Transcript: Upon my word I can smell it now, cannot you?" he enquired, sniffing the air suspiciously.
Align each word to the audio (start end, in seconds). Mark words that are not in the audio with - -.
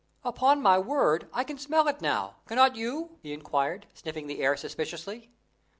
Upon 0.25 0.63
my 0.63 0.79
word 0.79 1.27
I 1.31 1.43
can 1.43 1.59
smell 1.59 1.87
it 1.87 2.01
now, 2.01 2.37
cannot 2.47 2.75
you?" 2.75 3.19
he 3.21 3.33
enquired, 3.33 3.85
sniffing 3.93 4.25
the 4.25 4.41
air 4.41 4.57
suspiciously. 4.57 5.29